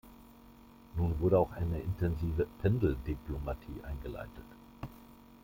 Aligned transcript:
Nun 0.95 1.19
wurde 1.19 1.37
auch 1.37 1.51
eine 1.51 1.77
intensive 1.79 2.47
Pendeldiplomatie 2.63 3.83
eingeleitet. 3.83 4.45